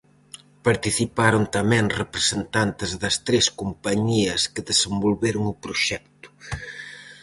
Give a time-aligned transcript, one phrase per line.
[0.67, 6.27] Participaron tamén representantes das tres compañías que desenvolveron o proxecto.